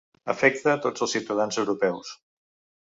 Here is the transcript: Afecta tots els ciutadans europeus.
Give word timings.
Afecta 0.33 0.73
tots 0.87 1.05
els 1.07 1.15
ciutadans 1.17 1.61
europeus. 1.65 2.15